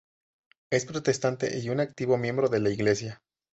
[0.71, 3.21] Es protestante y un activo miembro de la iglesia.